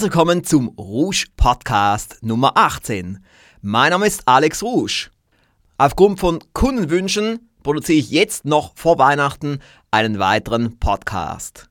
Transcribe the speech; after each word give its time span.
Herzlich 0.00 0.14
willkommen 0.14 0.44
zum 0.44 0.68
Rouge 0.78 1.26
Podcast 1.36 2.20
Nummer 2.22 2.56
18. 2.56 3.22
Mein 3.60 3.90
Name 3.90 4.06
ist 4.06 4.26
Alex 4.26 4.62
Rouge. 4.62 5.10
Aufgrund 5.76 6.18
von 6.18 6.38
Kundenwünschen 6.54 7.50
produziere 7.62 7.98
ich 7.98 8.10
jetzt 8.10 8.46
noch 8.46 8.72
vor 8.76 8.98
Weihnachten 8.98 9.58
einen 9.90 10.18
weiteren 10.18 10.78
Podcast. 10.78 11.68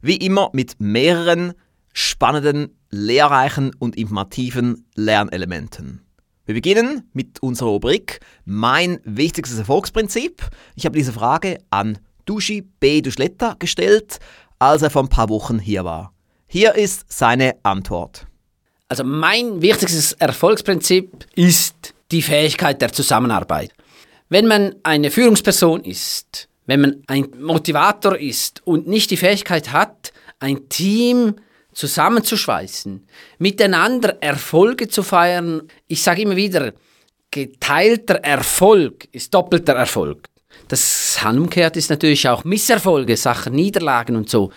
Wie 0.00 0.16
immer 0.16 0.48
mit 0.54 0.76
mehreren 0.80 1.52
spannenden, 1.92 2.74
lehrreichen 2.88 3.72
und 3.78 3.96
informativen 3.96 4.86
Lernelementen. 4.94 6.00
Wir 6.46 6.54
beginnen 6.54 7.10
mit 7.12 7.42
unserer 7.42 7.68
Rubrik 7.68 8.20
Mein 8.46 8.98
wichtigstes 9.04 9.58
Erfolgsprinzip. 9.58 10.42
Ich 10.74 10.86
habe 10.86 10.96
diese 10.96 11.12
Frage 11.12 11.58
an 11.68 11.98
Dushi 12.24 12.62
B. 12.62 13.02
Duschletta 13.02 13.56
gestellt, 13.58 14.20
als 14.58 14.80
er 14.80 14.88
vor 14.88 15.02
ein 15.02 15.10
paar 15.10 15.28
Wochen 15.28 15.58
hier 15.58 15.84
war. 15.84 16.14
Hier 16.50 16.74
ist 16.74 17.12
seine 17.12 17.56
Antwort. 17.62 18.26
Also 18.88 19.04
mein 19.04 19.60
wichtigstes 19.60 20.14
Erfolgsprinzip 20.14 21.26
ist 21.34 21.92
die 22.10 22.22
Fähigkeit 22.22 22.80
der 22.80 22.90
Zusammenarbeit. 22.90 23.70
Wenn 24.30 24.46
man 24.46 24.74
eine 24.82 25.10
Führungsperson 25.10 25.84
ist, 25.84 26.48
wenn 26.64 26.80
man 26.80 27.02
ein 27.06 27.28
Motivator 27.38 28.16
ist 28.16 28.66
und 28.66 28.88
nicht 28.88 29.10
die 29.10 29.18
Fähigkeit 29.18 29.72
hat, 29.72 30.14
ein 30.40 30.70
Team 30.70 31.34
zusammenzuschweißen, 31.74 33.06
miteinander 33.38 34.16
Erfolge 34.22 34.88
zu 34.88 35.02
feiern, 35.02 35.64
ich 35.86 36.02
sage 36.02 36.22
immer 36.22 36.36
wieder, 36.36 36.72
geteilter 37.30 38.24
Erfolg 38.24 39.06
ist 39.12 39.34
doppelter 39.34 39.74
Erfolg. 39.74 40.28
Das 40.68 41.18
umgekehrt 41.22 41.76
ist 41.76 41.90
natürlich 41.90 42.26
auch 42.26 42.44
Misserfolge, 42.44 43.18
Sachen, 43.18 43.54
Niederlagen 43.54 44.16
und 44.16 44.30
so. 44.30 44.50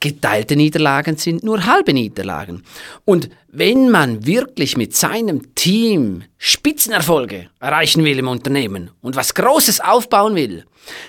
Geteilte 0.00 0.56
Niederlagen 0.56 1.16
sind 1.16 1.42
nur 1.42 1.64
halbe 1.66 1.92
Niederlagen. 1.92 2.62
Und 3.04 3.30
wenn 3.48 3.90
man 3.90 4.26
wirklich 4.26 4.76
mit 4.76 4.94
seinem 4.94 5.54
Team 5.54 6.24
Spitzenerfolge 6.38 7.48
erreichen 7.60 8.04
will 8.04 8.18
im 8.18 8.28
Unternehmen 8.28 8.90
und 9.00 9.16
was 9.16 9.34
Großes 9.34 9.80
aufbauen 9.80 10.34
will, 10.34 10.64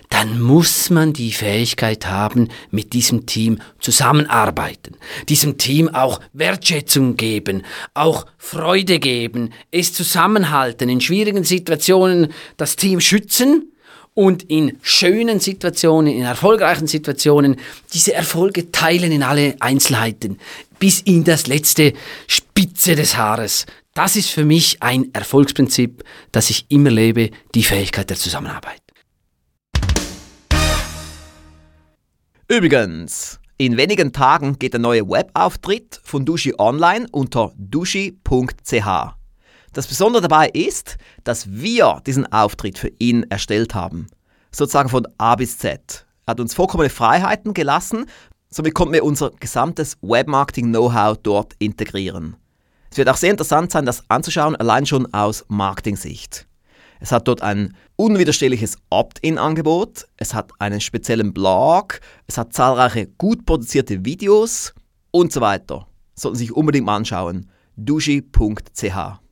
dann 0.09 0.41
muss 0.41 0.89
man 0.89 1.13
die 1.13 1.31
Fähigkeit 1.31 2.07
haben, 2.07 2.49
mit 2.71 2.93
diesem 2.93 3.25
Team 3.25 3.59
zusammenarbeiten, 3.79 4.95
diesem 5.29 5.57
Team 5.57 5.89
auch 5.89 6.19
Wertschätzung 6.33 7.17
geben, 7.17 7.63
auch 7.93 8.25
Freude 8.37 8.99
geben, 8.99 9.53
es 9.71 9.93
zusammenhalten, 9.93 10.89
in 10.89 11.01
schwierigen 11.01 11.43
Situationen 11.43 12.33
das 12.57 12.75
Team 12.75 13.01
schützen, 13.01 13.71
und 14.17 14.49
in 14.49 14.79
schönen 14.81 15.39
Situationen, 15.39 16.11
in 16.11 16.23
erfolgreichen 16.23 16.87
Situationen 16.87 17.57
diese 17.93 18.15
Erfolge 18.15 18.71
teilen 18.71 19.11
in 19.11 19.21
alle 19.21 19.55
Einzelheiten 19.59 20.39
bis 20.79 21.01
in 21.01 21.23
das 21.23 21.45
letzte 21.45 21.93
Spitze 22.25 22.95
des 22.95 23.15
Haares. 23.15 23.67
Das 23.93 24.15
ist 24.15 24.29
für 24.29 24.43
mich 24.43 24.81
ein 24.81 25.13
Erfolgsprinzip, 25.13 26.03
das 26.31 26.49
ich 26.49 26.65
immer 26.69 26.89
lebe, 26.89 27.29
die 27.53 27.61
Fähigkeit 27.61 28.09
der 28.09 28.17
Zusammenarbeit. 28.17 28.81
Übrigens, 32.47 33.39
in 33.59 33.77
wenigen 33.77 34.13
Tagen 34.13 34.57
geht 34.57 34.73
der 34.73 34.79
neue 34.79 35.07
Webauftritt 35.07 35.99
von 36.03 36.25
Dushi 36.25 36.55
online 36.57 37.05
unter 37.11 37.53
dushi.ch. 37.55 39.16
Das 39.73 39.87
Besondere 39.87 40.21
dabei 40.21 40.49
ist, 40.49 40.97
dass 41.23 41.51
wir 41.51 42.01
diesen 42.05 42.31
Auftritt 42.31 42.77
für 42.77 42.91
ihn 42.99 43.23
erstellt 43.29 43.75
haben. 43.75 44.07
Sozusagen 44.51 44.89
von 44.89 45.07
A 45.17 45.35
bis 45.35 45.57
Z. 45.57 46.05
Er 46.25 46.31
hat 46.31 46.39
uns 46.39 46.53
vollkommene 46.53 46.89
Freiheiten 46.89 47.53
gelassen, 47.53 48.05
somit 48.49 48.73
konnten 48.73 48.93
wir 48.93 49.03
unser 49.03 49.31
gesamtes 49.31 49.97
Webmarketing-Know-how 50.01 51.17
dort 51.17 51.53
integrieren. 51.59 52.37
Es 52.89 52.97
wird 52.97 53.09
auch 53.09 53.17
sehr 53.17 53.31
interessant 53.31 53.71
sein, 53.71 53.85
das 53.85 54.03
anzuschauen, 54.09 54.55
allein 54.55 54.85
schon 54.85 55.13
aus 55.13 55.45
Marketing-Sicht. 55.49 56.47
Es 56.99 57.11
hat 57.11 57.27
dort 57.27 57.43
ein 57.43 57.75
unwiderstehliches 57.95 58.77
Opt-in-Angebot, 58.89 60.07
es 60.17 60.33
hat 60.33 60.51
einen 60.59 60.81
speziellen 60.81 61.33
Blog, 61.33 61.99
es 62.25 62.37
hat 62.37 62.53
zahlreiche 62.53 63.07
gut 63.07 63.45
produzierte 63.45 64.03
Videos 64.03 64.73
und 65.11 65.31
so 65.31 65.41
weiter. 65.41 65.87
Sollten 66.15 66.37
Sie 66.37 66.45
sich 66.45 66.55
unbedingt 66.55 66.85
mal 66.85 66.95
anschauen. 66.95 67.49
dushi.ch 67.75 69.26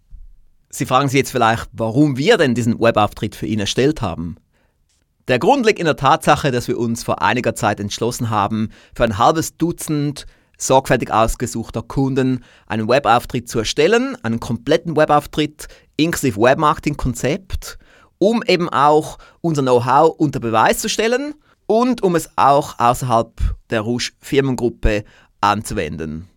Sie 0.76 0.86
fragen 0.86 1.08
sich 1.08 1.20
jetzt 1.20 1.32
vielleicht, 1.32 1.70
warum 1.72 2.18
wir 2.18 2.36
denn 2.36 2.54
diesen 2.54 2.82
Webauftritt 2.82 3.34
für 3.34 3.46
ihn 3.46 3.62
erstellt 3.62 4.02
haben. 4.02 4.36
Der 5.30 5.40
Grund 5.40 5.66
liegt 5.66 5.80
in 5.80 5.86
der 5.86 5.96
Tatsache, 5.96 6.52
dass 6.52 6.68
wir 6.68 6.78
uns 6.78 7.02
vor 7.02 7.22
einiger 7.22 7.56
Zeit 7.56 7.80
entschlossen 7.80 8.30
haben, 8.30 8.72
für 8.94 9.06
ein 9.06 9.18
halbes 9.18 9.56
Dutzend 9.56 10.26
sorgfältig 10.58 11.14
ausgesuchter 11.14 11.82
Kunden 11.82 12.44
einen 12.68 12.90
Webauftritt 12.90 13.48
zu 13.48 13.60
erstellen, 13.60 14.18
einen 14.22 14.42
kompletten 14.42 14.98
Webauftritt 14.98 15.70
inklusive 15.96 16.42
Webmarketing-Konzept, 16.42 17.80
um 18.18 18.44
eben 18.46 18.68
auch 18.68 19.18
unser 19.40 19.62
Know-how 19.62 20.14
unter 20.18 20.42
Beweis 20.42 20.80
zu 20.80 20.90
stellen 20.90 21.36
und 21.68 22.04
um 22.04 22.18
es 22.18 22.30
auch 22.36 22.80
außerhalb 22.80 23.32
der 23.70 23.80
Rouge 23.80 24.12
Firmengruppe 24.20 25.06
anzuwenden. 25.40 26.28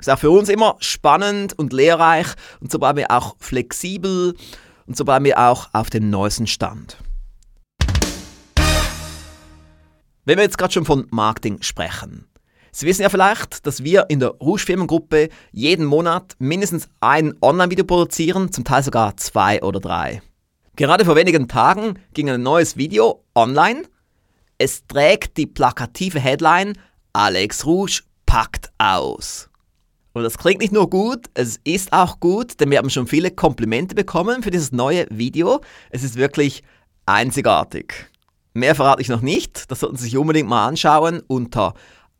Ist 0.00 0.08
auch 0.08 0.18
für 0.18 0.30
uns 0.30 0.48
immer 0.48 0.76
spannend 0.78 1.58
und 1.58 1.72
lehrreich 1.72 2.28
und 2.60 2.70
so 2.70 2.78
bleiben 2.78 2.98
wir 2.98 3.10
auch 3.10 3.34
flexibel 3.40 4.36
und 4.86 4.96
so 4.96 5.04
bleiben 5.04 5.24
wir 5.24 5.40
auch 5.40 5.70
auf 5.72 5.90
dem 5.90 6.08
neuesten 6.08 6.46
Stand. 6.46 6.98
Wenn 10.24 10.38
wir 10.38 10.44
jetzt 10.44 10.56
gerade 10.56 10.72
schon 10.72 10.84
von 10.84 11.08
Marketing 11.10 11.62
sprechen. 11.62 12.28
Sie 12.70 12.86
wissen 12.86 13.02
ja 13.02 13.08
vielleicht, 13.08 13.66
dass 13.66 13.82
wir 13.82 14.06
in 14.08 14.20
der 14.20 14.28
Rouge 14.28 14.66
Firmengruppe 14.66 15.30
jeden 15.50 15.84
Monat 15.84 16.36
mindestens 16.38 16.88
ein 17.00 17.34
Online-Video 17.42 17.84
produzieren, 17.84 18.52
zum 18.52 18.62
Teil 18.62 18.84
sogar 18.84 19.16
zwei 19.16 19.60
oder 19.64 19.80
drei. 19.80 20.22
Gerade 20.76 21.06
vor 21.06 21.16
wenigen 21.16 21.48
Tagen 21.48 21.98
ging 22.14 22.30
ein 22.30 22.42
neues 22.44 22.76
Video 22.76 23.24
online. 23.34 23.82
Es 24.58 24.86
trägt 24.86 25.38
die 25.38 25.46
plakative 25.46 26.20
Headline 26.20 26.74
Alex 27.12 27.66
Rouge 27.66 28.02
packt 28.26 28.70
aus. 28.78 29.48
Und 30.18 30.24
das 30.24 30.36
klingt 30.36 30.60
nicht 30.60 30.72
nur 30.72 30.90
gut, 30.90 31.26
es 31.34 31.60
ist 31.62 31.92
auch 31.92 32.18
gut, 32.18 32.58
denn 32.58 32.72
wir 32.72 32.78
haben 32.78 32.90
schon 32.90 33.06
viele 33.06 33.30
Komplimente 33.30 33.94
bekommen 33.94 34.42
für 34.42 34.50
dieses 34.50 34.72
neue 34.72 35.06
Video. 35.10 35.60
Es 35.90 36.02
ist 36.02 36.16
wirklich 36.16 36.64
einzigartig. 37.06 37.94
Mehr 38.52 38.74
verrate 38.74 39.00
ich 39.00 39.08
noch 39.08 39.20
nicht, 39.20 39.70
das 39.70 39.78
sollten 39.78 39.96
Sie 39.96 40.06
sich 40.06 40.16
unbedingt 40.16 40.48
mal 40.48 40.66
anschauen 40.66 41.22
unter 41.28 41.74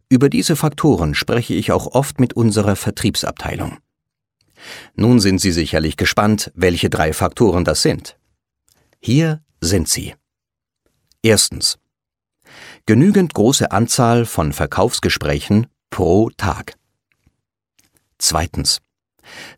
Über 0.09 0.31
diese 0.31 0.57
Faktoren 0.57 1.15
spreche 1.15 1.53
ich 1.53 1.73
auch 1.73 1.89
oft 1.89 2.19
mit 2.19 2.33
unserer 2.33 2.75
Vertriebsabteilung. 2.75 3.77
Nun 4.95 5.21
sind 5.21 5.41
Sie 5.41 5.53
sicherlich 5.53 5.97
gespannt, 5.97 6.53
welche 6.55 6.91
drei 6.91 7.13
Faktoren 7.13 7.65
das 7.65 7.83
sind. 7.83 8.17
Hier 9.01 9.43
sind 9.61 9.89
sie. 9.89 10.15
Erstens. 11.23 11.79
Genügend 12.87 13.35
große 13.35 13.71
Anzahl 13.71 14.27
von 14.27 14.53
Verkaufsgesprächen 14.53 15.67
pro 15.91 16.31
Tag. 16.31 16.75
Zweitens. 18.19 18.81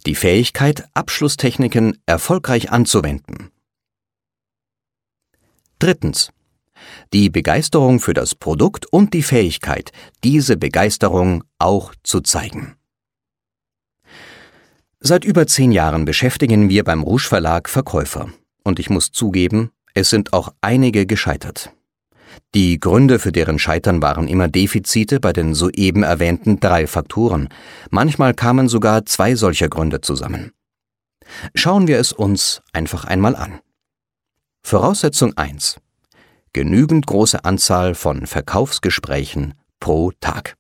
Die 0.07 0.15
Fähigkeit, 0.15 0.89
Abschlusstechniken 0.95 1.99
erfolgreich 2.07 2.71
anzuwenden. 2.71 3.51
Drittens. 5.79 6.31
Die 7.13 7.29
Begeisterung 7.29 8.01
für 8.01 8.15
das 8.15 8.35
Produkt 8.35 8.87
und 8.87 9.13
die 9.13 9.23
Fähigkeit, 9.23 9.93
diese 10.25 10.57
Begeisterung 10.57 11.45
auch 11.59 11.95
zu 12.03 12.21
zeigen. 12.21 12.78
Seit 15.01 15.25
über 15.25 15.47
zehn 15.47 15.71
Jahren 15.71 16.05
beschäftigen 16.05 16.69
wir 16.69 16.83
beim 16.83 17.05
Rouge 17.05 17.29
Verlag 17.29 17.69
Verkäufer. 17.69 18.31
Und 18.65 18.81
ich 18.81 18.91
muss 18.91 19.13
zugeben, 19.13 19.71
es 19.95 20.11
sind 20.11 20.33
auch 20.33 20.53
einige 20.61 21.07
gescheitert. 21.07 21.73
Die 22.55 22.81
Gründe 22.81 23.19
für 23.19 23.31
deren 23.31 23.59
Scheitern 23.59 24.03
waren 24.03 24.27
immer 24.27 24.49
Defizite 24.49 25.21
bei 25.21 25.33
den 25.33 25.55
soeben 25.55 26.03
erwähnten 26.03 26.59
drei 26.59 26.87
Faktoren. 26.87 27.49
Manchmal 27.91 28.35
kamen 28.35 28.69
sogar 28.69 29.07
zwei 29.07 29.37
solcher 29.37 29.69
Gründe 29.69 30.01
zusammen. 30.01 30.53
Schauen 31.55 31.87
wir 31.87 31.99
es 31.99 32.13
uns 32.13 32.61
einfach 32.73 33.05
einmal 33.05 33.37
an. 33.37 33.61
Voraussetzung 34.63 35.37
1. 35.37 35.81
Genügend 36.53 37.07
große 37.07 37.45
Anzahl 37.45 37.95
von 37.95 38.27
Verkaufsgesprächen 38.27 39.55
pro 39.79 40.11
Tag. 40.21 40.58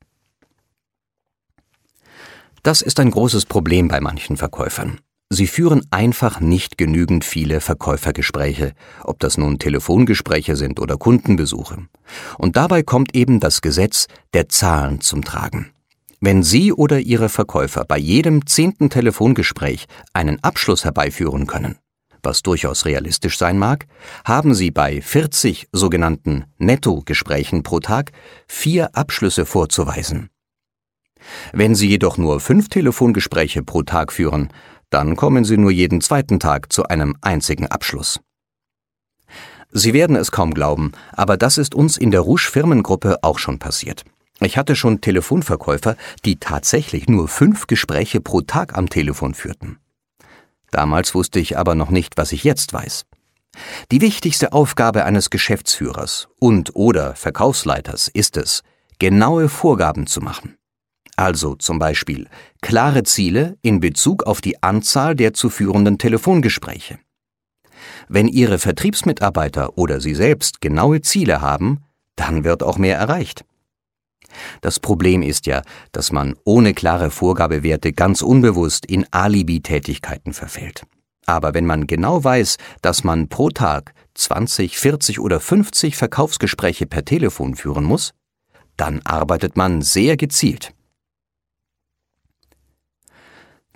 Das 2.68 2.82
ist 2.82 3.00
ein 3.00 3.10
großes 3.10 3.46
Problem 3.46 3.88
bei 3.88 3.98
manchen 3.98 4.36
Verkäufern. 4.36 5.00
Sie 5.30 5.46
führen 5.46 5.86
einfach 5.90 6.38
nicht 6.40 6.76
genügend 6.76 7.24
viele 7.24 7.62
Verkäufergespräche, 7.62 8.74
ob 9.04 9.20
das 9.20 9.38
nun 9.38 9.58
Telefongespräche 9.58 10.54
sind 10.54 10.78
oder 10.78 10.98
Kundenbesuche. 10.98 11.86
Und 12.36 12.56
dabei 12.58 12.82
kommt 12.82 13.14
eben 13.14 13.40
das 13.40 13.62
Gesetz 13.62 14.06
der 14.34 14.50
Zahlen 14.50 15.00
zum 15.00 15.24
Tragen. 15.24 15.70
Wenn 16.20 16.42
Sie 16.42 16.70
oder 16.70 17.00
Ihre 17.00 17.30
Verkäufer 17.30 17.86
bei 17.86 17.96
jedem 17.96 18.46
zehnten 18.46 18.90
Telefongespräch 18.90 19.86
einen 20.12 20.44
Abschluss 20.44 20.84
herbeiführen 20.84 21.46
können, 21.46 21.78
was 22.22 22.42
durchaus 22.42 22.84
realistisch 22.84 23.38
sein 23.38 23.56
mag, 23.56 23.86
haben 24.26 24.54
Sie 24.54 24.70
bei 24.70 25.00
40 25.00 25.68
sogenannten 25.72 26.44
Nettogesprächen 26.58 27.62
pro 27.62 27.80
Tag 27.80 28.12
vier 28.46 28.94
Abschlüsse 28.94 29.46
vorzuweisen. 29.46 30.28
Wenn 31.52 31.74
Sie 31.74 31.88
jedoch 31.88 32.18
nur 32.18 32.40
fünf 32.40 32.68
Telefongespräche 32.68 33.62
pro 33.62 33.82
Tag 33.82 34.12
führen, 34.12 34.48
dann 34.90 35.16
kommen 35.16 35.44
Sie 35.44 35.56
nur 35.56 35.70
jeden 35.70 36.00
zweiten 36.00 36.40
Tag 36.40 36.72
zu 36.72 36.84
einem 36.84 37.16
einzigen 37.20 37.66
Abschluss. 37.66 38.20
Sie 39.70 39.92
werden 39.92 40.16
es 40.16 40.32
kaum 40.32 40.54
glauben, 40.54 40.92
aber 41.12 41.36
das 41.36 41.58
ist 41.58 41.74
uns 41.74 41.98
in 41.98 42.10
der 42.10 42.20
Rouge 42.20 42.48
Firmengruppe 42.50 43.18
auch 43.22 43.38
schon 43.38 43.58
passiert. 43.58 44.04
Ich 44.40 44.56
hatte 44.56 44.76
schon 44.76 45.00
Telefonverkäufer, 45.00 45.96
die 46.24 46.36
tatsächlich 46.36 47.08
nur 47.08 47.28
fünf 47.28 47.66
Gespräche 47.66 48.20
pro 48.20 48.40
Tag 48.40 48.76
am 48.78 48.88
Telefon 48.88 49.34
führten. 49.34 49.78
Damals 50.70 51.14
wusste 51.14 51.40
ich 51.40 51.58
aber 51.58 51.74
noch 51.74 51.90
nicht, 51.90 52.16
was 52.16 52.32
ich 52.32 52.44
jetzt 52.44 52.72
weiß. 52.72 53.04
Die 53.90 54.00
wichtigste 54.00 54.52
Aufgabe 54.52 55.04
eines 55.04 55.30
Geschäftsführers 55.30 56.28
und 56.38 56.76
oder 56.76 57.14
Verkaufsleiters 57.14 58.08
ist 58.08 58.36
es, 58.36 58.62
genaue 58.98 59.48
Vorgaben 59.48 60.06
zu 60.06 60.20
machen. 60.20 60.57
Also 61.18 61.56
zum 61.56 61.80
Beispiel 61.80 62.28
klare 62.62 63.02
Ziele 63.02 63.58
in 63.60 63.80
Bezug 63.80 64.22
auf 64.22 64.40
die 64.40 64.62
Anzahl 64.62 65.16
der 65.16 65.34
zu 65.34 65.50
führenden 65.50 65.98
Telefongespräche. 65.98 67.00
Wenn 68.08 68.28
Ihre 68.28 68.60
Vertriebsmitarbeiter 68.60 69.76
oder 69.76 70.00
Sie 70.00 70.14
selbst 70.14 70.60
genaue 70.60 71.00
Ziele 71.00 71.40
haben, 71.40 71.82
dann 72.14 72.44
wird 72.44 72.62
auch 72.62 72.78
mehr 72.78 72.96
erreicht. 72.96 73.44
Das 74.60 74.78
Problem 74.78 75.22
ist 75.22 75.46
ja, 75.46 75.62
dass 75.90 76.12
man 76.12 76.36
ohne 76.44 76.72
klare 76.72 77.10
Vorgabewerte 77.10 77.92
ganz 77.92 78.22
unbewusst 78.22 78.86
in 78.86 79.04
Alibi-Tätigkeiten 79.10 80.32
verfällt. 80.32 80.84
Aber 81.26 81.52
wenn 81.52 81.66
man 81.66 81.88
genau 81.88 82.22
weiß, 82.22 82.58
dass 82.80 83.02
man 83.02 83.26
pro 83.28 83.48
Tag 83.48 83.92
20, 84.14 84.78
40 84.78 85.18
oder 85.18 85.40
50 85.40 85.96
Verkaufsgespräche 85.96 86.86
per 86.86 87.04
Telefon 87.04 87.56
führen 87.56 87.82
muss, 87.82 88.12
dann 88.76 89.00
arbeitet 89.02 89.56
man 89.56 89.82
sehr 89.82 90.16
gezielt. 90.16 90.72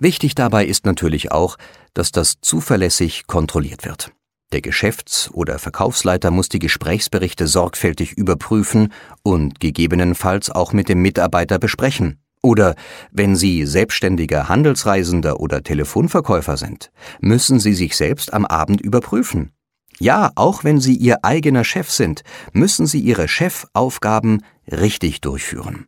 Wichtig 0.03 0.35
dabei 0.35 0.65
ist 0.65 0.85
natürlich 0.85 1.31
auch, 1.31 1.55
dass 1.93 2.11
das 2.11 2.41
zuverlässig 2.41 3.25
kontrolliert 3.25 3.85
wird. 3.85 4.11
Der 4.51 4.59
Geschäfts- 4.59 5.31
oder 5.31 5.59
Verkaufsleiter 5.59 6.29
muss 6.29 6.49
die 6.49 6.59
Gesprächsberichte 6.59 7.47
sorgfältig 7.47 8.11
überprüfen 8.11 8.91
und 9.23 9.61
gegebenenfalls 9.61 10.49
auch 10.49 10.73
mit 10.73 10.89
dem 10.89 11.01
Mitarbeiter 11.01 11.57
besprechen. 11.57 12.19
Oder 12.41 12.75
wenn 13.13 13.37
Sie 13.37 13.65
selbstständiger 13.65 14.49
Handelsreisender 14.49 15.39
oder 15.39 15.63
Telefonverkäufer 15.63 16.57
sind, 16.57 16.91
müssen 17.21 17.61
Sie 17.61 17.73
sich 17.73 17.95
selbst 17.95 18.33
am 18.33 18.45
Abend 18.45 18.81
überprüfen. 18.81 19.53
Ja, 19.99 20.31
auch 20.35 20.65
wenn 20.65 20.81
Sie 20.81 20.97
Ihr 20.97 21.23
eigener 21.23 21.63
Chef 21.63 21.89
sind, 21.89 22.23
müssen 22.51 22.87
Sie 22.87 22.99
Ihre 22.99 23.29
Chefaufgaben 23.29 24.43
richtig 24.69 25.21
durchführen. 25.21 25.87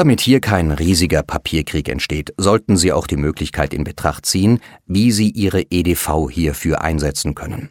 Damit 0.00 0.22
hier 0.22 0.40
kein 0.40 0.70
riesiger 0.70 1.22
Papierkrieg 1.22 1.86
entsteht, 1.86 2.32
sollten 2.38 2.78
Sie 2.78 2.90
auch 2.90 3.06
die 3.06 3.18
Möglichkeit 3.18 3.74
in 3.74 3.84
Betracht 3.84 4.24
ziehen, 4.24 4.60
wie 4.86 5.12
Sie 5.12 5.28
Ihre 5.28 5.60
EDV 5.60 6.30
hierfür 6.30 6.80
einsetzen 6.80 7.34
können. 7.34 7.68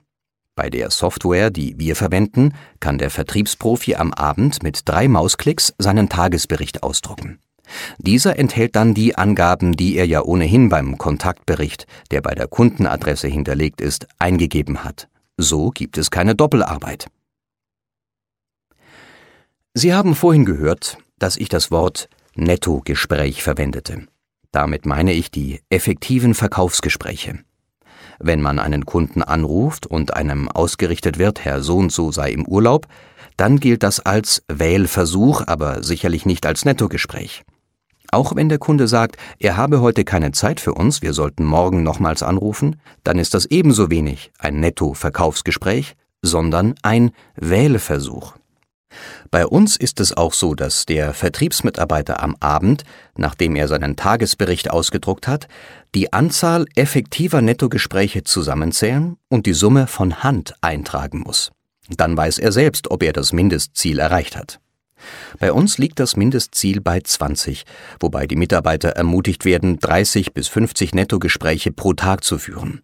Bei 0.54 0.70
der 0.70 0.92
Software, 0.92 1.50
die 1.50 1.80
wir 1.80 1.96
verwenden, 1.96 2.54
kann 2.80 3.00
der 3.00 3.10
Vertriebsprofi 3.10 3.96
am 3.96 4.14
Abend 4.14 4.62
mit 4.62 4.88
drei 4.88 5.08
Mausklicks 5.08 5.74
seinen 5.80 6.08
Tagesbericht 6.08 6.84
ausdrucken. 6.84 7.40
Dieser 7.98 8.38
enthält 8.38 8.76
dann 8.76 8.94
die 8.94 9.16
Angaben, 9.16 9.76
die 9.76 9.96
er 9.96 10.06
ja 10.06 10.22
ohnehin 10.22 10.70
beim 10.70 11.00
Kontaktbericht, 11.00 11.88
der 12.12 12.22
bei 12.22 12.36
der 12.36 12.48
Kundenadresse 12.48 13.28
hinterlegt 13.28 13.82
ist, 13.82 14.06
eingegeben 14.20 14.84
hat. 14.84 15.10
So 15.38 15.72
gibt 15.72 15.98
es 15.98 16.12
keine 16.12 16.36
Doppelarbeit. 16.36 17.08
Sie 19.74 19.96
haben 19.96 20.14
vorhin 20.14 20.46
gehört, 20.46 21.00
dass 21.18 21.36
ich 21.36 21.50
das 21.50 21.72
Wort 21.72 22.08
Nettogespräch 22.36 23.44
verwendete. 23.44 24.08
Damit 24.52 24.86
meine 24.86 25.14
ich 25.14 25.32
die 25.32 25.62
effektiven 25.70 26.34
Verkaufsgespräche. 26.34 27.40
Wenn 28.20 28.42
man 28.42 28.60
einen 28.60 28.86
Kunden 28.86 29.24
anruft 29.24 29.86
und 29.88 30.14
einem 30.14 30.50
ausgerichtet 30.50 31.18
wird, 31.18 31.46
Herr 31.46 31.62
so 31.62 31.78
und 31.78 31.92
so 31.92 32.12
sei 32.12 32.32
im 32.32 32.46
Urlaub, 32.46 32.88
dann 33.38 33.60
gilt 33.60 33.84
das 33.84 34.00
als 34.02 34.44
Wählversuch, 34.50 35.44
aber 35.48 35.84
sicherlich 35.84 36.26
nicht 36.26 36.46
als 36.46 36.66
Nettogespräch. 36.66 37.44
Auch 38.12 38.36
wenn 38.36 38.50
der 38.50 38.58
Kunde 38.58 38.88
sagt, 38.88 39.18
er 39.38 39.56
habe 39.56 39.82
heute 39.82 40.04
keine 40.04 40.32
Zeit 40.32 40.60
für 40.60 40.74
uns, 40.74 41.02
wir 41.02 41.14
sollten 41.14 41.46
morgen 41.46 41.84
nochmals 41.84 42.24
anrufen, 42.24 42.82
dann 43.04 43.20
ist 43.20 43.34
das 43.34 43.46
ebenso 43.46 43.92
wenig 43.92 44.32
ein 44.40 44.60
Netto-Verkaufsgespräch, 44.60 45.96
sondern 46.22 46.76
ein 46.82 47.12
Wählversuch. 47.36 48.39
Bei 49.32 49.46
uns 49.46 49.76
ist 49.76 50.00
es 50.00 50.16
auch 50.16 50.34
so, 50.34 50.56
dass 50.56 50.86
der 50.86 51.14
Vertriebsmitarbeiter 51.14 52.22
am 52.22 52.36
Abend, 52.40 52.84
nachdem 53.16 53.56
er 53.56 53.68
seinen 53.68 53.96
Tagesbericht 53.96 54.72
ausgedruckt 54.72 55.28
hat, 55.28 55.48
die 55.96 56.14
Anzahl 56.14 56.66
effektiver 56.76 57.42
Nettogespräche 57.42 58.24
zusammenzählen 58.24 59.18
und 59.30 59.46
die 59.46 59.54
Summe 59.54 59.88
von 59.88 60.24
Hand 60.24 60.54
eintragen 60.62 61.20
muss. 61.20 61.52
Dann 61.90 62.16
weiß 62.16 62.40
er 62.40 62.52
selbst, 62.52 62.92
ob 62.92 63.04
er 63.04 63.14
das 63.14 63.34
Mindestziel 63.34 64.00
erreicht 64.00 64.36
hat. 64.36 64.60
Bei 65.40 65.54
uns 65.54 65.78
liegt 65.78 66.00
das 66.00 66.16
Mindestziel 66.18 66.82
bei 66.82 67.00
20, 67.00 67.66
wobei 68.00 68.28
die 68.28 68.36
Mitarbeiter 68.36 68.90
ermutigt 68.90 69.46
werden, 69.46 69.80
30 69.80 70.34
bis 70.34 70.48
50 70.50 70.94
Nettogespräche 70.94 71.72
pro 71.72 71.94
Tag 71.94 72.24
zu 72.24 72.38
führen. 72.38 72.82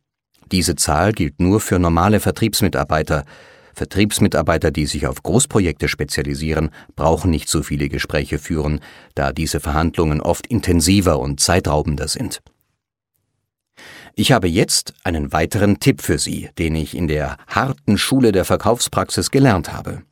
Diese 0.52 0.76
Zahl 0.76 1.12
gilt 1.12 1.40
nur 1.40 1.60
für 1.60 1.80
normale 1.80 2.20
Vertriebsmitarbeiter, 2.20 3.26
Vertriebsmitarbeiter, 3.75 4.72
die 4.72 4.86
sich 4.86 5.05
auf 5.05 5.22
Großprojekte 5.22 5.88
spezialisieren, 5.88 6.70
brauchen 6.96 7.29
nicht 7.29 7.50
so 7.50 7.62
viele 7.62 7.89
Gespräche 7.89 8.39
führen, 8.39 8.79
da 9.13 9.34
diese 9.34 9.60
Verhandlungen 9.60 10.22
oft 10.22 10.48
intensiver 10.48 11.20
und 11.20 11.39
zeitraubender 11.39 12.08
sind. 12.08 12.41
Ich 14.15 14.32
habe 14.32 14.48
jetzt 14.48 14.94
einen 15.03 15.34
weiteren 15.34 15.79
Tipp 15.79 16.01
für 16.01 16.17
Sie, 16.17 16.50
den 16.58 16.75
ich 16.75 16.96
in 16.96 17.10
der 17.10 17.36
harten 17.48 17.98
Schule 17.98 18.32
der 18.32 18.46
Verkaufspraxis 18.46 19.29
gelernt 19.29 19.74
habe. 19.74 20.03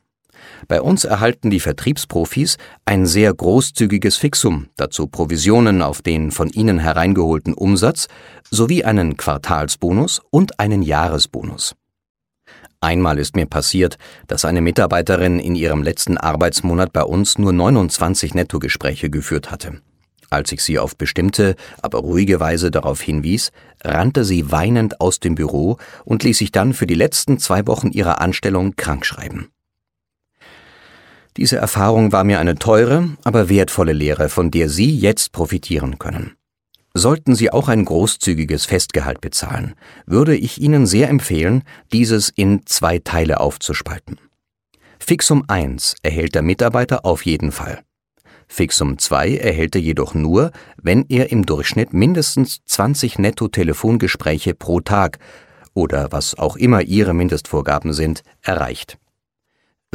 Bei 0.68 0.82
uns 0.82 1.04
erhalten 1.04 1.48
die 1.48 1.60
Vertriebsprofis 1.60 2.58
ein 2.84 3.06
sehr 3.06 3.32
großzügiges 3.32 4.16
Fixum, 4.16 4.68
dazu 4.76 5.06
Provisionen 5.06 5.80
auf 5.80 6.02
den 6.02 6.30
von 6.30 6.50
ihnen 6.50 6.78
hereingeholten 6.78 7.54
Umsatz 7.54 8.08
sowie 8.50 8.84
einen 8.84 9.16
Quartalsbonus 9.16 10.20
und 10.30 10.60
einen 10.60 10.82
Jahresbonus. 10.82 11.74
Einmal 12.84 13.18
ist 13.18 13.34
mir 13.34 13.46
passiert, 13.46 13.96
dass 14.26 14.44
eine 14.44 14.60
Mitarbeiterin 14.60 15.40
in 15.40 15.54
ihrem 15.54 15.82
letzten 15.82 16.18
Arbeitsmonat 16.18 16.92
bei 16.92 17.02
uns 17.02 17.38
nur 17.38 17.50
29 17.50 18.34
Nettogespräche 18.34 19.08
geführt 19.08 19.50
hatte. 19.50 19.80
Als 20.28 20.52
ich 20.52 20.62
sie 20.62 20.78
auf 20.78 20.94
bestimmte, 20.94 21.56
aber 21.80 22.00
ruhige 22.00 22.40
Weise 22.40 22.70
darauf 22.70 23.00
hinwies, 23.00 23.52
rannte 23.82 24.22
sie 24.22 24.52
weinend 24.52 25.00
aus 25.00 25.18
dem 25.18 25.34
Büro 25.34 25.78
und 26.04 26.24
ließ 26.24 26.36
sich 26.36 26.52
dann 26.52 26.74
für 26.74 26.86
die 26.86 26.94
letzten 26.94 27.38
zwei 27.38 27.66
Wochen 27.66 27.88
ihrer 27.88 28.20
Anstellung 28.20 28.76
krankschreiben. 28.76 29.48
Diese 31.38 31.56
Erfahrung 31.56 32.12
war 32.12 32.24
mir 32.24 32.38
eine 32.38 32.56
teure, 32.56 33.16
aber 33.24 33.48
wertvolle 33.48 33.94
Lehre, 33.94 34.28
von 34.28 34.50
der 34.50 34.68
Sie 34.68 34.94
jetzt 34.94 35.32
profitieren 35.32 35.98
können. 35.98 36.36
Sollten 36.96 37.34
Sie 37.34 37.50
auch 37.50 37.68
ein 37.68 37.84
großzügiges 37.84 38.66
Festgehalt 38.66 39.20
bezahlen, 39.20 39.74
würde 40.06 40.36
ich 40.36 40.60
Ihnen 40.60 40.86
sehr 40.86 41.08
empfehlen, 41.08 41.64
dieses 41.92 42.28
in 42.28 42.66
zwei 42.66 43.00
Teile 43.00 43.40
aufzuspalten. 43.40 44.20
Fixum 45.00 45.42
1 45.48 45.96
erhält 46.04 46.36
der 46.36 46.42
Mitarbeiter 46.42 47.04
auf 47.04 47.26
jeden 47.26 47.50
Fall. 47.50 47.82
Fixum 48.46 48.98
2 48.98 49.36
erhält 49.38 49.74
er 49.74 49.80
jedoch 49.80 50.14
nur, 50.14 50.52
wenn 50.80 51.04
er 51.08 51.32
im 51.32 51.44
Durchschnitt 51.44 51.92
mindestens 51.92 52.60
20 52.64 53.18
Netto-Telefongespräche 53.18 54.54
pro 54.54 54.80
Tag 54.80 55.18
oder 55.74 56.12
was 56.12 56.38
auch 56.38 56.56
immer 56.56 56.82
Ihre 56.82 57.12
Mindestvorgaben 57.12 57.92
sind, 57.92 58.22
erreicht. 58.40 58.98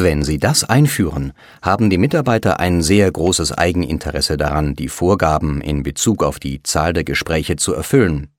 Wenn 0.02 0.24
Sie 0.24 0.38
das 0.38 0.64
einführen, 0.64 1.34
haben 1.62 1.90
die 1.90 1.98
Mitarbeiter 1.98 2.62
ein 2.62 2.82
sehr 2.82 3.12
großes 3.12 3.52
Eigeninteresse 3.52 4.38
daran, 4.38 4.74
die 4.74 4.88
Vorgaben 4.88 5.60
in 5.60 5.84
Bezug 5.84 6.24
auf 6.24 6.40
die 6.40 6.64
Zahl 6.64 6.94
der 6.94 7.04
Gespräche 7.04 7.58
zu 7.58 7.74
erfüllen. 7.74 8.30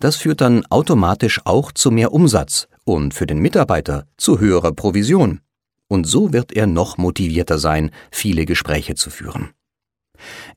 Das 0.00 0.16
führt 0.16 0.40
dann 0.40 0.64
automatisch 0.70 1.42
auch 1.44 1.72
zu 1.72 1.90
mehr 1.90 2.14
Umsatz 2.14 2.68
und 2.84 3.12
für 3.12 3.26
den 3.26 3.38
Mitarbeiter 3.40 4.06
zu 4.16 4.40
höherer 4.40 4.72
Provision. 4.72 5.40
Und 5.88 6.06
so 6.06 6.32
wird 6.32 6.52
er 6.52 6.66
noch 6.66 6.96
motivierter 6.96 7.58
sein, 7.58 7.90
viele 8.10 8.46
Gespräche 8.46 8.94
zu 8.94 9.10
führen. 9.10 9.50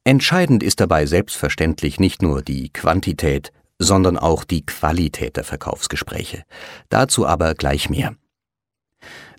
Entscheidend 0.06 0.63
ist 0.63 0.80
dabei 0.80 1.08
selbstverständlich 1.08 2.00
nicht 2.00 2.22
nur 2.22 2.42
die 2.42 2.72
Quantität, 2.72 3.51
sondern 3.80 4.18
auch 4.18 4.46
die 4.46 4.66
Qualität 4.66 5.36
der 5.36 5.44
Verkaufsgespräche. 5.44 6.44
Dazu 6.88 7.27
aber 7.27 7.54
gleich 7.54 7.89
mehr. 7.89 8.16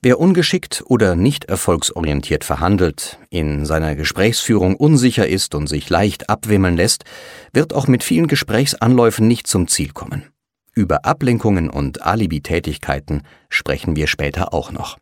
Wer 0.00 0.21
ungeschickt 0.21 0.85
oder 0.87 1.17
nicht 1.17 1.47
erfolgsorientiert 1.47 2.45
verhandelt, 2.45 3.19
in 3.31 3.67
seiner 3.67 3.97
Gesprächsführung 3.97 4.76
unsicher 4.76 5.26
ist 5.26 5.57
und 5.57 5.67
sich 5.67 5.90
leicht 5.90 6.31
abwimmeln 6.31 6.76
lässt, 6.76 7.05
wird 7.52 7.75
auch 7.75 7.88
mit 7.88 8.05
vielen 8.05 8.28
Gesprächsanläufen 8.28 9.26
nicht 9.26 9.49
zum 9.49 9.67
Ziel 9.67 9.93
kommen. 9.93 10.31
Über 10.73 11.05
Ablenkungen 11.05 11.69
und 11.69 12.02
Alibi-Tätigkeiten 12.02 13.23
sprechen 13.49 13.97
wir 13.97 14.07
später 14.07 14.55
auch 14.55 14.71
noch. 14.71 14.99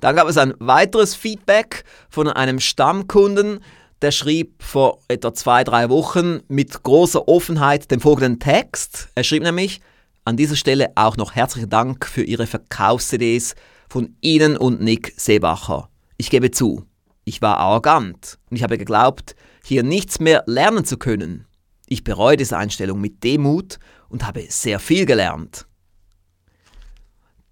Dann 0.00 0.16
gab 0.16 0.28
es 0.28 0.36
ein 0.36 0.54
weiteres 0.58 1.14
Feedback 1.14 1.84
von 2.08 2.28
einem 2.28 2.58
Stammkunden, 2.58 3.60
der 4.02 4.10
schrieb 4.10 4.62
vor 4.62 4.98
etwa 5.08 5.32
zwei, 5.32 5.62
drei 5.64 5.88
Wochen 5.88 6.40
mit 6.48 6.82
großer 6.82 7.28
Offenheit 7.28 7.90
den 7.90 8.00
folgenden 8.00 8.40
Text. 8.40 9.08
Er 9.14 9.22
schrieb 9.22 9.42
nämlich, 9.42 9.80
an 10.24 10.36
dieser 10.36 10.56
Stelle 10.56 10.92
auch 10.94 11.16
noch 11.16 11.34
herzlichen 11.34 11.70
Dank 11.70 12.06
für 12.06 12.22
Ihre 12.22 12.46
Verkaufs-CDs 12.46 13.54
von 13.88 14.16
Ihnen 14.20 14.56
und 14.56 14.80
Nick 14.80 15.14
Seebacher. 15.16 15.88
Ich 16.16 16.30
gebe 16.30 16.50
zu, 16.50 16.84
ich 17.24 17.42
war 17.42 17.58
arrogant 17.58 18.38
und 18.50 18.56
ich 18.56 18.62
habe 18.62 18.78
geglaubt, 18.78 19.34
hier 19.64 19.82
nichts 19.82 20.20
mehr 20.20 20.42
lernen 20.46 20.84
zu 20.84 20.96
können. 20.96 21.46
Ich 21.86 22.04
bereue 22.04 22.36
diese 22.36 22.56
Einstellung 22.56 23.00
mit 23.00 23.22
Demut 23.22 23.78
und 24.08 24.26
habe 24.26 24.46
sehr 24.48 24.80
viel 24.80 25.06
gelernt. 25.06 25.66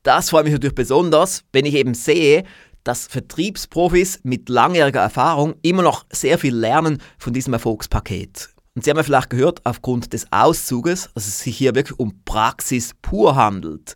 Das 0.03 0.31
freut 0.31 0.45
mich 0.45 0.55
natürlich 0.55 0.75
besonders, 0.75 1.45
wenn 1.53 1.67
ich 1.67 1.75
eben 1.75 1.95
sehe, 1.95 2.45
dass 2.85 3.07
Vertriebsprofis 3.07 4.21
mit 4.23 4.49
langjähriger 4.49 5.01
Erfahrung 5.01 5.55
immer 5.63 5.83
noch 5.83 6.07
sehr 6.11 6.39
viel 6.39 6.55
lernen 6.55 6.99
von 7.19 7.35
diesem 7.35 7.53
Erfolgspaket. 7.53 8.51
Und 8.75 8.85
Sie 8.85 8.91
haben 8.91 8.97
ja 8.97 9.03
vielleicht 9.03 9.31
gehört, 9.31 9.61
aufgrund 9.65 10.13
des 10.13 10.27
Auszuges, 10.31 11.11
dass 11.15 11.27
es 11.27 11.41
sich 11.41 11.57
hier 11.57 11.75
wirklich 11.75 11.99
um 11.99 12.23
Praxis 12.25 12.93
pur 13.03 13.37
handelt. 13.37 13.95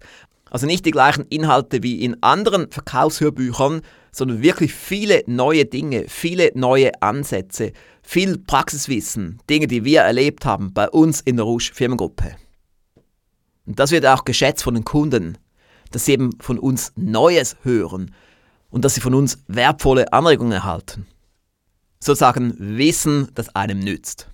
Also 0.51 0.67
nicht 0.67 0.85
die 0.85 0.91
gleichen 0.91 1.25
Inhalte 1.31 1.83
wie 1.83 2.05
in 2.05 2.23
anderen 2.23 2.71
Verkaufshörbüchern, 2.71 3.81
sondern 4.15 4.43
wirklich 4.43 4.73
viele 4.73 5.25
neue 5.27 5.65
Dinge, 5.65 6.05
viele 6.09 6.53
neue 6.55 7.03
Ansätze, 7.03 7.73
viel 8.03 8.39
Praxiswissen, 8.39 9.41
Dinge, 9.51 9.67
die 9.67 9.85
wir 9.85 10.03
erlebt 10.03 10.45
haben 10.45 10.73
bei 10.73 10.89
uns 10.89 11.21
in 11.21 11.37
der 11.37 11.45
Rouge 11.45 11.73
Firmengruppe. 11.75 12.37
Und 13.67 13.81
das 13.81 13.91
wird 13.91 14.07
auch 14.07 14.25
geschätzt 14.25 14.63
von 14.63 14.75
den 14.75 14.85
Kunden, 14.85 15.37
dass 15.91 16.05
sie 16.05 16.13
eben 16.13 16.31
von 16.41 16.59
uns 16.61 16.93
Neues 16.95 17.57
hören 17.63 18.15
und 18.71 18.85
dass 18.85 18.95
sie 18.95 19.01
von 19.01 19.15
uns 19.15 19.43
wertvolle 19.49 20.13
Anregungen 20.13 20.53
erhalten. 20.53 21.07
Sozusagen 21.99 22.55
Wissen, 22.59 23.29
das 23.35 23.55
einem 23.57 23.81
nützt. 23.81 24.29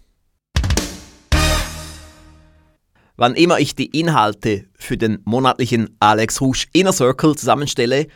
Wann 3.17 3.35
immer 3.35 3.61
ich 3.61 3.75
die 3.75 3.99
Inhalte 3.99 4.67
für 4.75 4.97
den 4.97 5.21
monatlichen 5.25 5.97
Alex 6.01 6.41
Rouge 6.41 6.67
Inner 6.73 6.93
Circle 6.93 7.37
zusammenstelle, 7.37 8.09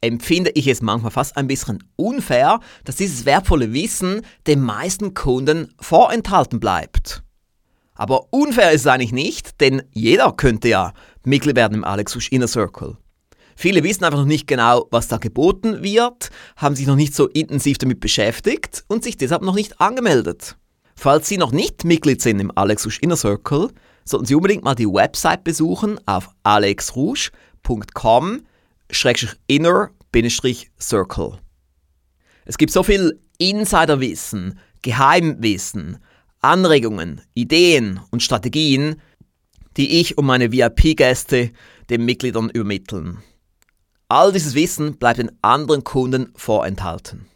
empfinde 0.00 0.50
ich 0.54 0.66
es 0.66 0.82
manchmal 0.82 1.10
fast 1.10 1.36
ein 1.36 1.46
bisschen 1.46 1.84
unfair, 1.96 2.60
dass 2.84 2.96
dieses 2.96 3.26
wertvolle 3.26 3.72
Wissen 3.72 4.22
den 4.46 4.60
meisten 4.60 5.14
Kunden 5.14 5.74
vorenthalten 5.80 6.60
bleibt. 6.60 7.22
Aber 7.94 8.32
unfair 8.32 8.72
ist 8.72 8.82
es 8.82 8.86
eigentlich 8.86 9.12
nicht, 9.12 9.60
denn 9.60 9.82
jeder 9.92 10.32
könnte 10.32 10.68
ja 10.68 10.94
Mitglied 11.24 11.56
werden 11.56 11.74
im 11.74 11.84
Alex 11.84 12.14
Rouge 12.16 12.28
Inner 12.30 12.48
Circle. 12.48 12.96
Viele 13.56 13.84
wissen 13.84 14.04
einfach 14.04 14.20
noch 14.20 14.26
nicht 14.26 14.46
genau, 14.46 14.86
was 14.90 15.08
da 15.08 15.18
geboten 15.18 15.82
wird, 15.82 16.30
haben 16.56 16.74
sich 16.74 16.86
noch 16.86 16.96
nicht 16.96 17.14
so 17.14 17.28
intensiv 17.28 17.76
damit 17.76 18.00
beschäftigt 18.00 18.84
und 18.88 19.04
sich 19.04 19.18
deshalb 19.18 19.42
noch 19.42 19.54
nicht 19.54 19.82
angemeldet. 19.82 20.56
Falls 20.96 21.28
Sie 21.28 21.36
noch 21.36 21.52
nicht 21.52 21.84
Mitglied 21.84 22.22
sind 22.22 22.40
im 22.40 22.50
Alex 22.54 22.86
Rouge 22.86 23.00
Inner 23.02 23.16
Circle, 23.16 23.68
sollten 24.06 24.24
Sie 24.24 24.34
unbedingt 24.34 24.64
mal 24.64 24.74
die 24.74 24.86
Website 24.86 25.44
besuchen 25.44 26.00
auf 26.06 26.30
alexrouge.com 26.42 28.40
inner-circle. 29.46 31.38
Es 32.44 32.58
gibt 32.58 32.72
so 32.72 32.82
viel 32.82 33.20
Insiderwissen, 33.38 34.58
Geheimwissen, 34.82 35.98
Anregungen, 36.40 37.20
Ideen 37.34 38.00
und 38.10 38.22
Strategien, 38.22 39.00
die 39.76 40.00
ich 40.00 40.18
und 40.18 40.26
meine 40.26 40.52
VIP-Gäste 40.52 41.50
den 41.90 42.04
Mitgliedern 42.04 42.50
übermitteln. 42.50 43.18
All 44.08 44.32
dieses 44.32 44.54
Wissen 44.54 44.96
bleibt 44.96 45.18
den 45.18 45.30
anderen 45.42 45.84
Kunden 45.84 46.32
vorenthalten. 46.34 47.26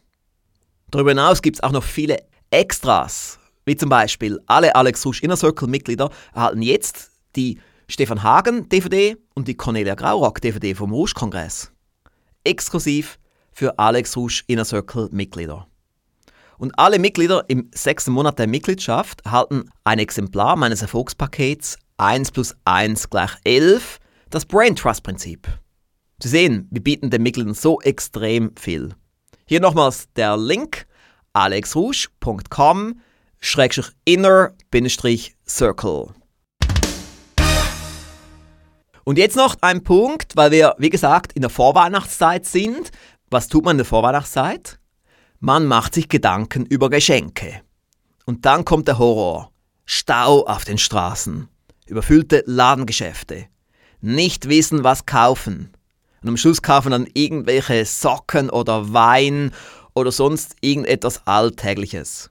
Darüber 0.91 1.11
hinaus 1.11 1.43
gibt 1.43 1.57
es 1.57 1.63
auch 1.63 1.73
noch 1.73 1.85
viele 1.85 2.19
Extras, 2.51 3.39
wie 3.65 3.77
zum 3.77 3.89
Beispiel 3.89 4.41
alle 4.47 4.75
Alex 4.75 5.05
Rusch 5.07 5.23
Inner 5.23 5.37
Circle 5.37 5.69
Mitglieder 5.69 6.11
erhalten 6.35 6.63
jetzt 6.63 7.11
die 7.37 7.59
Stefan 7.89 8.23
Hagen 8.23 8.69
DVD 8.69 9.17
und 9.35 9.49
die 9.49 9.57
Cornelia 9.57 9.95
Graurock 9.95 10.41
DVD 10.41 10.75
vom 10.75 10.93
Rouge 10.93 11.15
Kongress. 11.15 11.73
Exklusiv 12.43 13.19
für 13.53 13.79
Alex 13.79 14.17
Rouge 14.17 14.43
Inner 14.47 14.65
Circle 14.65 15.09
Mitglieder. 15.13 15.67
Und 16.57 16.79
alle 16.79 16.99
Mitglieder 16.99 17.45
im 17.49 17.71
sechsten 17.75 18.13
Monat 18.13 18.39
der 18.39 18.47
Mitgliedschaft 18.47 19.21
erhalten 19.25 19.71
ein 19.85 19.99
Exemplar 19.99 20.57
meines 20.57 20.83
Erfolgspakets 20.83 21.79
1 21.99 22.33
plus 22.33 22.55
1 22.65 23.11
gleich 23.11 23.33
11, 23.45 23.99
das 24.31 24.47
Brain 24.47 24.75
Trust 24.75 25.03
Prinzip. 25.03 25.47
Sie 26.21 26.29
sehen, 26.29 26.69
wir 26.71 26.83
bieten 26.83 27.11
den 27.11 27.23
Mitgliedern 27.23 27.55
so 27.55 27.81
extrem 27.81 28.53
viel. 28.57 28.95
Hier 29.47 29.61
nochmals 29.61 30.09
der 30.15 30.37
Link 30.37 30.87
alexrouge.com 31.35 33.01
inner-circle. 34.05 36.15
Und 39.05 39.19
jetzt 39.19 39.37
noch 39.37 39.57
ein 39.61 39.83
Punkt, 39.85 40.35
weil 40.37 40.51
wir, 40.51 40.75
wie 40.79 40.91
gesagt, 40.91 41.33
in 41.35 41.43
der 41.43 41.51
Vorweihnachtszeit 41.51 42.47
sind. 42.47 42.91
Was 43.31 43.49
tut 43.49 43.65
man 43.65 43.73
in 43.73 43.79
der 43.79 43.87
Vorweihnachtszeit? 43.87 44.79
Man 45.41 45.67
macht 45.67 45.95
sich 45.95 46.09
Gedanken 46.09 46.65
über 46.65 46.89
Geschenke. 46.89 47.61
Und 48.25 48.47
dann 48.47 48.65
kommt 48.65 48.89
der 48.89 48.99
Horror. 48.99 49.51
Stau 49.85 50.47
auf 50.47 50.65
den 50.65 50.79
Straßen, 50.79 51.49
überfüllte 51.87 52.43
Ladengeschäfte, 52.47 53.47
nicht 54.01 54.49
wissen, 54.49 54.83
was 54.83 55.05
kaufen. 55.05 55.73
Und 56.23 56.29
am 56.31 56.37
Schluss 56.39 56.63
kaufen 56.63 56.93
dann 56.93 57.07
irgendwelche 57.13 57.85
Socken 57.85 58.49
oder 58.49 58.95
Wein 58.95 59.53
oder 59.95 60.11
sonst 60.11 60.57
irgendetwas 60.63 61.27
Alltägliches. 61.27 62.31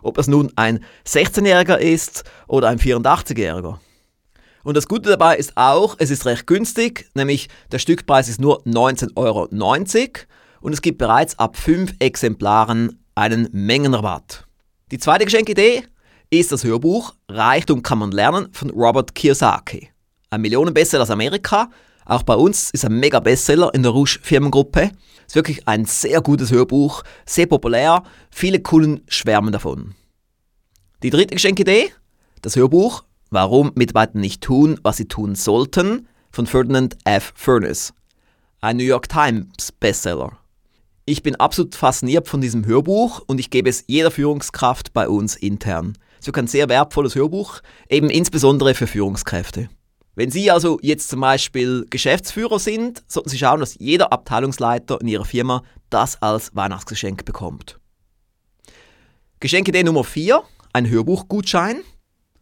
Ob 0.00 0.14
das 0.14 0.28
nun 0.28 0.52
ein 0.54 0.84
16-Jähriger 1.08 1.78
ist 1.78 2.22
oder 2.46 2.68
ein 2.68 2.78
84-Jähriger. 2.78 3.80
Und 4.62 4.76
das 4.76 4.86
Gute 4.86 5.10
dabei 5.10 5.36
ist 5.36 5.56
auch, 5.56 5.96
es 5.98 6.10
ist 6.10 6.24
recht 6.24 6.46
günstig, 6.46 7.10
nämlich 7.14 7.48
der 7.72 7.80
Stückpreis 7.80 8.28
ist 8.28 8.40
nur 8.40 8.64
19,90 8.64 9.16
Euro 9.16 9.48
und 10.60 10.72
es 10.72 10.82
gibt 10.82 10.98
bereits 10.98 11.38
ab 11.38 11.56
5 11.56 11.94
Exemplaren 11.98 13.00
einen 13.14 13.48
Mengenrabatt. 13.52 14.46
Die 14.90 14.98
zweite 14.98 15.24
Geschenkidee 15.24 15.84
ist 16.30 16.52
das 16.52 16.64
Hörbuch 16.64 17.14
Reichtum 17.28 17.82
kann 17.82 17.98
man 17.98 18.12
lernen 18.12 18.48
von 18.52 18.70
Robert 18.70 19.14
Kiyosaki. 19.14 19.90
Ein 20.30 20.42
Millionenbestseller 20.42 21.02
aus 21.02 21.10
Amerika, 21.10 21.70
auch 22.04 22.22
bei 22.22 22.34
uns 22.34 22.70
ist 22.70 22.84
ein 22.84 22.98
mega 22.98 23.20
Bestseller 23.20 23.72
in 23.74 23.82
der 23.82 23.92
Rouge 23.92 24.18
Firmengruppe. 24.22 24.90
Ist 25.26 25.36
wirklich 25.36 25.66
ein 25.68 25.84
sehr 25.84 26.20
gutes 26.20 26.50
Hörbuch, 26.50 27.02
sehr 27.24 27.46
populär, 27.46 28.02
viele 28.30 28.60
Kunden 28.60 29.02
schwärmen 29.08 29.52
davon. 29.52 29.94
Die 31.02 31.10
dritte 31.10 31.34
Geschenkidee, 31.34 31.92
das 32.42 32.56
Hörbuch 32.56 33.04
Warum 33.32 33.70
Mitarbeiter 33.76 34.18
nicht 34.18 34.42
tun, 34.42 34.80
was 34.82 34.96
sie 34.96 35.06
tun 35.06 35.36
sollten, 35.36 36.08
von 36.32 36.46
Ferdinand 36.48 36.96
F. 37.04 37.32
Furness. 37.36 37.94
Ein 38.60 38.76
New 38.76 38.82
York 38.82 39.08
Times 39.08 39.70
Bestseller. 39.70 40.36
Ich 41.10 41.24
bin 41.24 41.34
absolut 41.34 41.74
fasziniert 41.74 42.28
von 42.28 42.40
diesem 42.40 42.64
Hörbuch 42.66 43.20
und 43.26 43.40
ich 43.40 43.50
gebe 43.50 43.68
es 43.68 43.82
jeder 43.88 44.12
Führungskraft 44.12 44.92
bei 44.92 45.08
uns 45.08 45.34
intern. 45.34 45.98
Ist 46.20 46.32
ein 46.38 46.46
sehr 46.46 46.68
wertvolles 46.68 47.16
Hörbuch, 47.16 47.62
eben 47.88 48.10
insbesondere 48.10 48.76
für 48.76 48.86
Führungskräfte. 48.86 49.68
Wenn 50.14 50.30
Sie 50.30 50.52
also 50.52 50.78
jetzt 50.82 51.08
zum 51.08 51.20
Beispiel 51.20 51.84
Geschäftsführer 51.90 52.60
sind, 52.60 53.02
sollten 53.08 53.28
Sie 53.28 53.38
schauen, 53.38 53.58
dass 53.58 53.76
jeder 53.80 54.12
Abteilungsleiter 54.12 55.00
in 55.00 55.08
Ihrer 55.08 55.24
Firma 55.24 55.64
das 55.88 56.22
als 56.22 56.54
Weihnachtsgeschenk 56.54 57.24
bekommt. 57.24 57.80
Geschenkidee 59.40 59.82
Nummer 59.82 60.04
4, 60.04 60.44
ein 60.72 60.88
Hörbuchgutschein. 60.88 61.80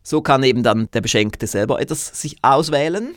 So 0.02 0.20
kann 0.20 0.42
eben 0.42 0.62
dann 0.62 0.90
der 0.90 1.00
Beschenkte 1.00 1.46
selber 1.46 1.80
etwas 1.80 2.20
sich 2.20 2.36
auswählen. 2.42 3.14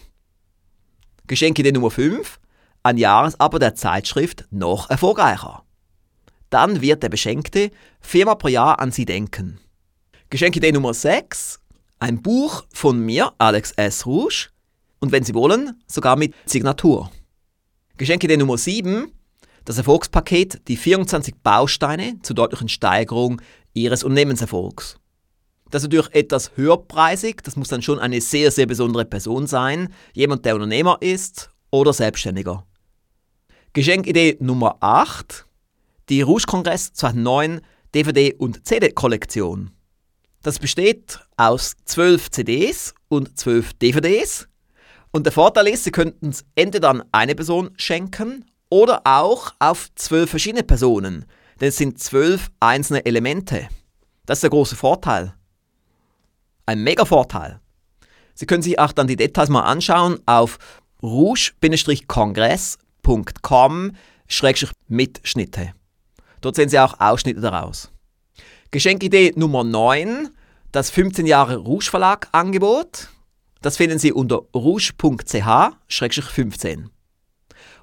Geschenkidee 1.28 1.74
Nummer 1.74 1.92
5, 1.92 2.40
ein 2.84 2.98
Jahresabo 2.98 3.60
der 3.60 3.76
Zeitschrift 3.76 4.46
noch 4.50 4.90
erfolgreicher. 4.90 5.64
Dann 6.50 6.82
wird 6.82 7.04
der 7.04 7.10
Beschenkte 7.10 7.72
viermal 8.00 8.38
pro 8.38 8.48
Jahr 8.48 8.80
an 8.80 8.92
Sie 8.92 9.06
denken. 9.06 9.60
Geschenkidee 10.30 10.72
Nummer 10.72 10.94
6, 10.94 11.60
ein 12.00 12.22
Buch 12.22 12.64
von 12.74 13.00
mir, 13.00 13.34
Alex 13.38 13.72
S. 13.74 14.06
Rouge, 14.06 14.50
und 15.00 15.12
wenn 15.12 15.24
Sie 15.24 15.34
wollen, 15.34 15.82
sogar 15.88 16.16
mit 16.16 16.34
Signatur. 16.46 17.12
Geschenkidee 17.98 18.38
Nummer 18.38 18.58
7, 18.58 19.12
das 19.66 19.78
Erfolgspaket, 19.78 20.68
die 20.68 20.78
24 20.78 21.36
Bausteine 21.44 22.20
zur 22.24 22.36
deutlichen 22.36 22.70
Steigerung 22.70 23.42
Ihres 23.74 24.04
Unternehmenserfolgs. 24.04 24.98
Das 25.70 25.84
ist 25.84 25.88
natürlich 25.88 26.14
etwas 26.14 26.52
höherpreisig, 26.56 27.44
das 27.44 27.56
muss 27.56 27.70
dann 27.70 27.82
schon 27.82 28.00
eine 28.00 28.20
sehr, 28.20 28.52
sehr 28.52 28.66
besondere 28.66 29.06
Person 29.06 29.48
sein, 29.48 29.94
jemand, 30.14 30.46
der 30.46 30.56
Unternehmer 30.56 30.98
ist 31.00 31.50
oder 31.72 31.94
Selbstständiger. 31.94 32.66
Geschenkidee 33.74 34.36
Nummer 34.42 34.76
8, 34.82 35.46
die 36.10 36.22
Rouge 36.22 36.44
Kongress 36.46 36.92
2009 36.92 37.62
DVD- 37.96 38.36
und 38.36 38.68
CD-Kollektion. 38.68 39.72
Das 40.44 40.60
besteht 40.60 41.22
aus 41.38 41.76
12 41.86 42.32
CDs 42.32 42.94
und 43.08 43.40
12 43.40 43.72
DVDs. 43.76 44.50
Und 45.12 45.26
der 45.26 45.32
Vorteil 45.32 45.70
ist, 45.70 45.86
Sie 45.86 45.92
könnten 45.92 46.32
es 46.32 46.44
entweder 46.56 46.90
an 46.90 47.04
eine 47.14 47.34
Person 47.34 47.70
schenken 47.78 48.44
oder 48.70 49.04
auch 49.06 49.54
auf 49.60 49.88
zwölf 49.96 50.30
verschiedene 50.30 50.64
Personen. 50.64 51.24
Denn 51.62 51.70
es 51.70 51.78
sind 51.78 51.98
zwölf 51.98 52.52
einzelne 52.60 53.06
Elemente. 53.06 53.70
Das 54.26 54.40
ist 54.40 54.44
der 54.44 54.50
große 54.50 54.76
Vorteil. 54.76 55.34
Ein 56.66 56.84
mega 56.84 57.06
Vorteil. 57.06 57.62
Sie 58.34 58.46
können 58.46 58.64
sich 58.64 58.78
auch 58.80 58.92
dann 58.92 59.08
die 59.08 59.16
Details 59.16 59.48
mal 59.48 59.62
anschauen 59.62 60.20
auf 60.26 60.58
rouge-kongress.com-mitschnitte. 63.08 65.74
Dort 66.42 66.56
sehen 66.56 66.70
Sie 66.70 66.80
auch 66.80 67.00
Ausschnitte 67.00 67.42
daraus. 67.42 67.92
Geschenkidee 68.72 69.34
Nummer 69.36 69.64
9, 69.64 70.30
das 70.72 70.90
15 70.90 71.26
Jahre 71.26 71.58
Rouge 71.58 71.90
Verlag 71.90 72.30
Angebot. 72.32 73.10
Das 73.62 73.78
finden 73.78 74.00
Sie 74.00 74.12
unter 74.12 74.42
rouge.ch-15. 74.56 76.86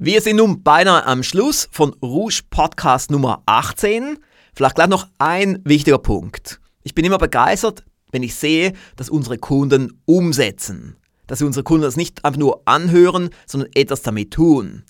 Wir 0.00 0.20
sind 0.20 0.36
nun 0.36 0.62
beinahe 0.62 1.04
am 1.06 1.24
Schluss 1.24 1.68
von 1.72 1.92
Rouge 2.00 2.42
Podcast 2.48 3.10
Nummer 3.10 3.42
18. 3.46 4.18
Vielleicht 4.54 4.76
gleich 4.76 4.88
noch 4.88 5.08
ein 5.18 5.60
wichtiger 5.64 5.98
Punkt. 5.98 6.60
Ich 6.84 6.94
bin 6.94 7.04
immer 7.04 7.18
begeistert, 7.18 7.84
wenn 8.12 8.22
ich 8.22 8.36
sehe, 8.36 8.74
dass 8.96 9.10
unsere 9.10 9.38
Kunden 9.38 10.00
umsetzen. 10.04 10.96
Dass 11.28 11.40
unsere 11.40 11.62
Kunden 11.62 11.84
das 11.84 11.96
nicht 11.96 12.24
einfach 12.24 12.40
nur 12.40 12.62
anhören, 12.64 13.30
sondern 13.46 13.70
etwas 13.74 14.02
damit 14.02 14.32
tun. 14.32 14.82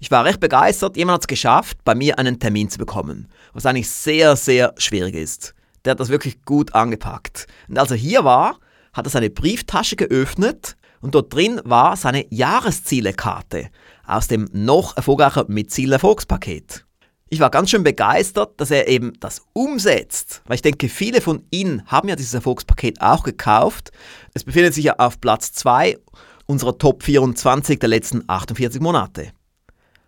Ich 0.00 0.10
war 0.10 0.24
recht 0.24 0.40
begeistert, 0.40 0.96
jemand 0.96 1.14
hat 1.14 1.22
es 1.22 1.26
geschafft, 1.28 1.78
bei 1.84 1.94
mir 1.94 2.18
einen 2.18 2.38
Termin 2.38 2.68
zu 2.68 2.78
bekommen, 2.78 3.28
was 3.52 3.64
eigentlich 3.64 3.90
sehr, 3.90 4.36
sehr 4.36 4.74
schwierig 4.76 5.14
ist. 5.14 5.54
Der 5.84 5.92
hat 5.92 6.00
das 6.00 6.10
wirklich 6.10 6.44
gut 6.44 6.74
angepackt. 6.74 7.46
Und 7.68 7.78
als 7.78 7.90
er 7.90 7.96
hier 7.96 8.24
war, 8.24 8.58
hat 8.92 9.06
er 9.06 9.10
seine 9.10 9.30
Brieftasche 9.30 9.96
geöffnet 9.96 10.76
und 11.00 11.14
dort 11.14 11.32
drin 11.32 11.60
war 11.64 11.96
seine 11.96 12.26
Jahreszielekarte 12.30 13.70
aus 14.06 14.28
dem 14.28 14.48
noch 14.52 14.96
erfolgreicher 14.96 15.46
mit 15.48 15.70
Ziel 15.70 15.92
Erfolgspaket. 15.92 16.84
Ich 17.30 17.40
war 17.40 17.50
ganz 17.50 17.68
schön 17.68 17.84
begeistert, 17.84 18.58
dass 18.58 18.70
er 18.70 18.88
eben 18.88 19.12
das 19.20 19.42
umsetzt, 19.52 20.40
weil 20.46 20.54
ich 20.54 20.62
denke, 20.62 20.88
viele 20.88 21.20
von 21.20 21.44
Ihnen 21.50 21.84
haben 21.86 22.08
ja 22.08 22.16
dieses 22.16 22.32
Erfolgspaket 22.32 23.02
auch 23.02 23.22
gekauft. 23.22 23.92
Es 24.32 24.44
befindet 24.44 24.72
sich 24.72 24.84
ja 24.84 24.94
auf 24.98 25.20
Platz 25.20 25.52
2 25.52 25.98
unserer 26.46 26.78
Top 26.78 27.02
24 27.02 27.78
der 27.78 27.90
letzten 27.90 28.24
48 28.26 28.80
Monate. 28.80 29.32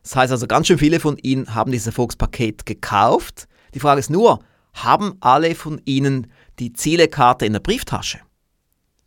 Das 0.02 0.16
heißt 0.16 0.32
also, 0.32 0.46
ganz 0.46 0.66
schön 0.66 0.78
viele 0.78 0.98
von 0.98 1.18
Ihnen 1.18 1.54
haben 1.54 1.72
dieses 1.72 1.88
Erfolgspaket 1.88 2.64
gekauft. 2.64 3.48
Die 3.74 3.80
Frage 3.80 4.00
ist 4.00 4.08
nur, 4.08 4.40
haben 4.72 5.16
alle 5.20 5.54
von 5.54 5.78
Ihnen 5.84 6.32
die 6.58 6.72
Zielekarte 6.72 7.44
in 7.44 7.52
der 7.52 7.60
Brieftasche? 7.60 8.20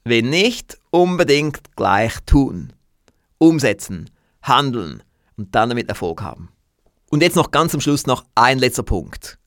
Wenn 0.04 0.30
nicht, 0.30 0.78
unbedingt 0.91 1.76
gleich 1.76 2.13
tun. 2.28 2.73
Umsetzen, 3.39 4.12
handeln 4.43 5.02
und 5.36 5.56
dann 5.56 5.69
damit 5.69 5.89
Erfolg 5.89 6.21
haben. 6.21 6.49
Und 7.13 7.21
jetzt 7.21 7.36
noch 7.36 7.52
ganz 7.52 7.76
am 7.76 7.80
Schluss 7.80 8.08
noch 8.08 8.26
ein 8.34 8.58
letzter 8.58 8.82
Punkt. 8.82 9.38